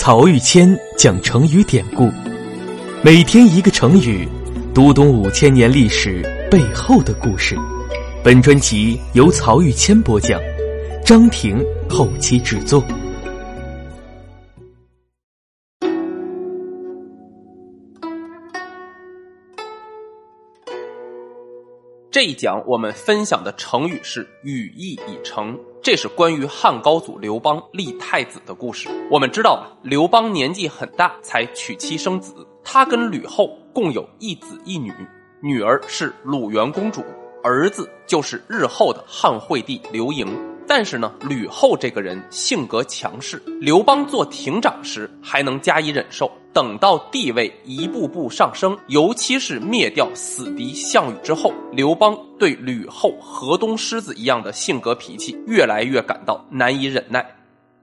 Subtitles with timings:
[0.00, 2.08] 曹玉谦讲成语典故，
[3.02, 4.28] 每天一个成语，
[4.72, 7.56] 读懂五千年历史背后的故事。
[8.22, 10.40] 本专辑由曹玉谦播讲，
[11.04, 12.80] 张婷后期制作。
[22.18, 25.56] 这一讲我们分享的成语是“羽翼已成”。
[25.80, 28.88] 这是关于汉高祖刘邦立太子的故事。
[29.08, 34.92] 我们知道，刘邦年纪很大才娶妻生子，他跟吕后共有一子一女，
[35.40, 37.04] 女儿是鲁元公主，
[37.44, 40.26] 儿子就是日后的汉惠帝刘盈。
[40.68, 46.30] 但是呢，吕后这个人性格强势，刘邦做亭长时还能加以忍受。
[46.52, 57.24] 等到地位一步步上升，尤其是灭掉死敌项羽之后，刘邦对吕后河东狮子一样的性格脾气越来越感到难以忍耐，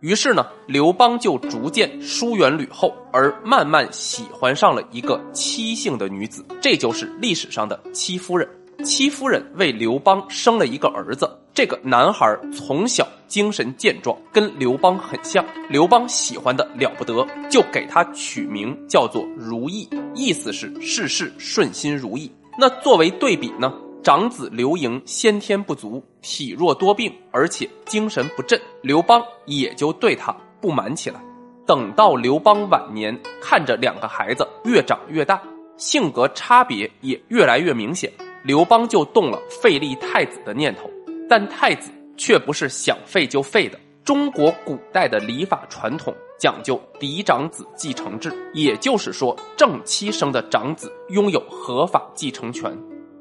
[0.02, 8.48] 于是呢，刘邦就逐渐疏远吕后，而慢慢喜欢上了一个戚姓的女子，这就是历史上的戚夫人。
[8.84, 15.44] 戚夫人为刘邦生了一个儿子，这个男孩从小精神健壮，跟刘邦很像。
[15.70, 22.32] 刘邦喜欢的了不得，就给他取名叫做如意，意思是事事顺心如意。
[22.58, 31.20] 那作为对比呢，长子刘盈先天不足，体弱多病，而且精神不振，刘邦也就对他不满起来。
[31.66, 35.42] 等到刘邦晚年，看着两个孩子越长越大，
[35.78, 38.12] 性格差别也越来越明显。
[38.46, 40.88] 刘邦就动了废立太子的念头，
[41.28, 43.80] 但太子却不是想废就废的。
[44.04, 52.72] 中国古代的礼法传统讲究嫡长子继承制，也就是说，正妻生的长子拥有合法继承权。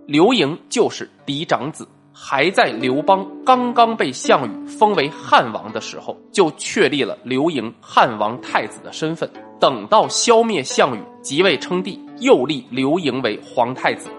[0.06, 9.27] 刘盈就是嫡长子，还在刘邦刚刚被项羽封为汉王的时候，就确立了刘盈汉王太子的身份。
[9.59, 14.11] 等到消灭项羽，即位称帝，又立刘盈为皇太子。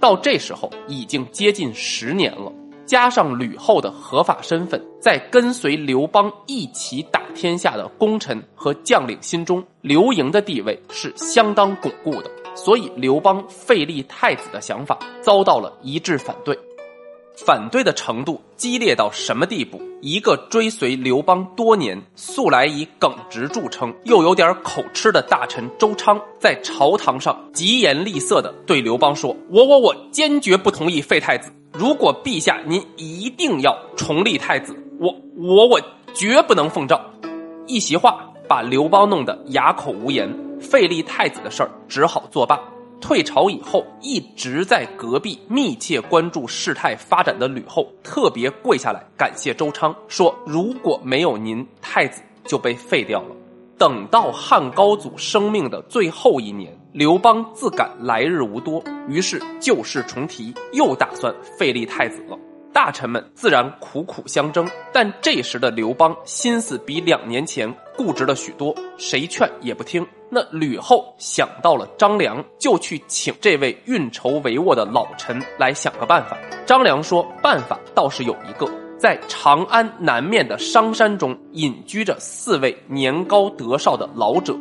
[0.00, 2.50] 到这时候已经接近十年了，
[2.86, 12.30] 加上吕后的合法身份，在跟随刘邦一起打天下的功臣和将领心中，刘盈的地位是相当巩固的。
[12.56, 16.58] 所以，刘邦废立太子的想法遭到了一致反对。
[17.36, 19.80] 反对的程度激烈到什么地步？
[20.02, 31.50] 一个追随刘邦多年、素来以耿直著称又有点口吃的大臣周昌，在朝堂上疾言厉色的对刘邦说：“我我我坚决不同意废太子！
[31.72, 35.80] 如果陛下您一定要重立太子，我我我
[36.14, 37.00] 绝不能奉诏。”
[37.66, 40.28] 一席话把刘邦弄得哑口无言，
[40.60, 42.58] 废立太子的事儿只好作罢。
[43.00, 53.34] 退朝以后，一直在隔壁密切关注事态发展的吕后，特别跪下来感谢周昌，说如果没有您，太子就被废掉了。
[53.78, 62.38] 等到汉高祖生命的最后一年，刘邦自感来日无多，于是旧事重提，又打算废立太子了。
[62.72, 70.06] 大臣们自然苦苦相争，但这时的刘邦心思比两年前固执了许多，谁劝也不听。
[70.30, 76.38] 那吕后想到了张良，就去请这位运筹帷幄的老臣来想个办法。
[76.64, 84.56] 张良说：“办法倒是有一个，在长安南面的商山中隐居着四位年高德少的老者，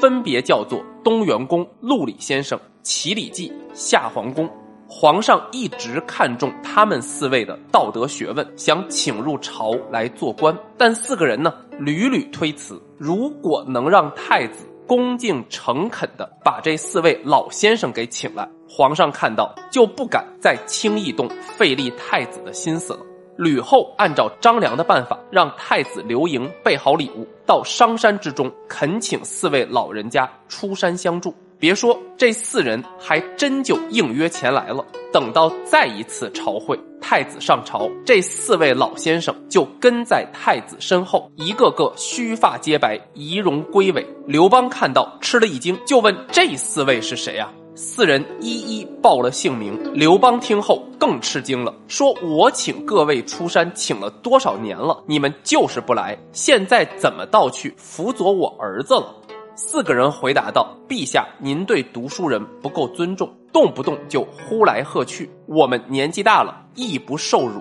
[0.00, 4.50] 分别叫做东园公、陆李先生、齐礼记、夏皇公。
[4.94, 12.80] 皇上一直看重他们四位的道德学问，想请入朝来做官，但四个人呢屡屡推辞。
[12.98, 21.26] 如果能让太子。”恭敬诚恳地把这四位老先生给请来，皇上看到就不敢再轻易动
[21.56, 22.98] 废立太子的心思了。
[23.38, 31.34] 吕后按照张良的办法，让太子刘盈备好礼物，到商山之中恳请四位老人家出山相助。
[31.62, 34.84] 别说这四人还真就应约前来了。
[35.12, 44.04] 等到再一次朝会，太子上朝，这四位老先生就跟在太子身后，一个个须发皆白，仪容归伟。
[44.26, 47.52] 刘邦看到吃了一惊，就问这四位是谁啊？
[47.74, 49.78] 四人一一报了姓名。
[49.94, 59.14] 刘邦听后更吃惊了，说：“我请各位出山，请了多少年了，你们就是不来，现在怎么倒去辅佐我儿子了？”
[59.54, 65.30] 四个人回答道：“陛下，您对读书人不够尊重，动不动就呼来喝去。
[65.46, 67.60] 我们年纪大了，亦不受辱。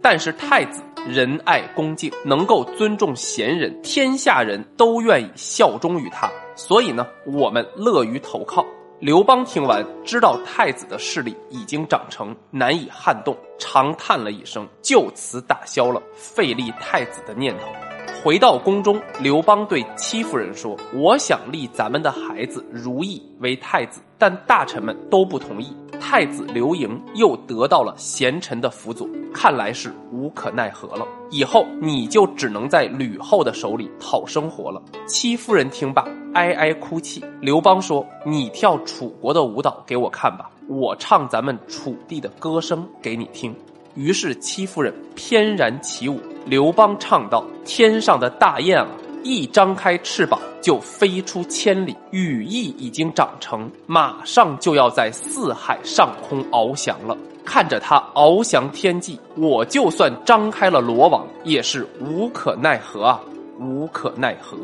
[0.00, 8.64] 但是太子仁爱恭敬，能够尊重贤人，天下人都愿意效忠于他，所以呢，我们乐于投靠。”
[9.00, 17.91] 刘邦听完，知道太子的势力已经长成，难以撼动，长叹了一声，就此打消了废立太子的念头。
[18.24, 25.76] 回到宫中，刘邦对戚夫人说：“我想立咱们的孩子如意为太子，但大臣们都不同意。
[25.98, 31.04] 太子刘盈又得到了贤臣的辅佐，看来是无可奈何了。
[31.32, 37.24] 以后你就只能在吕后的手里讨生活了。”戚夫人听罢，哀哀哭泣。
[37.40, 43.52] 刘邦说：“你跳楚国的舞蹈给我看吧，我唱咱们楚地的歌声给你听。”
[43.96, 46.20] 于是戚夫人翩然起舞。
[46.44, 48.86] 刘邦唱道：“天上的大雁啊，
[49.22, 57.16] 一张开翅膀就飞出千里，羽翼已经长成，马上就要在四海上空翱翔了。
[57.44, 63.20] 看着它翱翔天际，我就算张开了罗网，也是无可奈何啊，
[63.58, 64.56] 无可奈何。”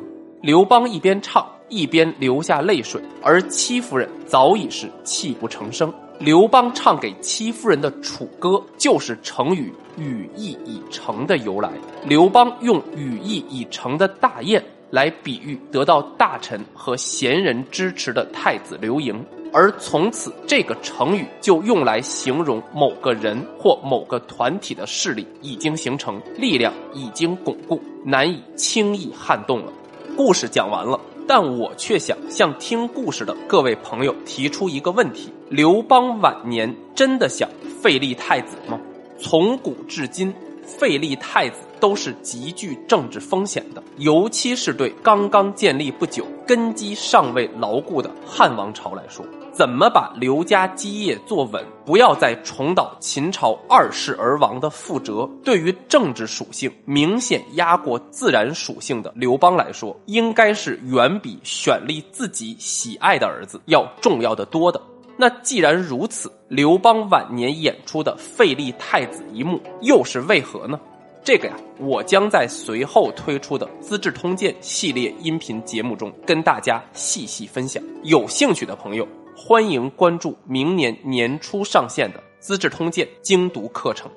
[0.43, 5.93] 刘邦一边唱，一边流下泪水，而戚夫人早已是泣不成声。
[6.19, 11.71] 刘邦唱给戚夫人的楚歌，就是成语“羽翼已成”的由来。
[12.05, 14.61] 刘邦用羽翼已成的大雁
[14.91, 29.73] 来比喻得到大臣和贤人支持的太子刘盈，而从此这个成语就用来形容某个人或某个团体的势力已经形成，力量已经巩固，难以轻易撼动了。
[30.17, 30.99] 故事讲完了。
[31.29, 37.47] 但我却想向听故事的各位朋友提出一个问题：刘邦晚年真的想
[37.83, 38.81] 废立太子吗？
[39.21, 40.33] 从古至今，
[40.65, 49.23] 废立太子都是极具政治风险的，尤其是对刚刚建立不久、根基尚未牢固的汉王朝来说。
[49.53, 55.29] 怎么把刘家基业做稳，不要再重蹈秦朝二世而亡的覆辙？
[55.45, 64.81] 对于政治属性明显压过自然属性的刘邦来说，应该是远比选立自己喜爱的儿子要重要的多的。
[65.17, 70.79] 那既然如此，刘邦晚年演出的废立太子一幕又是为何呢？
[71.29, 77.85] 这个呀，我将在随后推出的《资治通鉴》系列音频节目中跟大家细细分享。
[78.03, 79.07] 有兴趣的朋友。
[79.37, 84.11] 欢迎关注明年年初上线的《资治通鉴》精读课程。